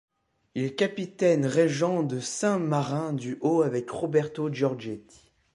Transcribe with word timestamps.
Il 0.55 0.63
est 0.63 0.73
capitaine-régent 0.73 2.01
de 2.01 2.19
Saint-Marin 2.19 3.13
du 3.13 3.37
au 3.39 3.61
avec 3.61 3.87
Roberto 3.91 4.51
Giorgetti. 4.51 5.31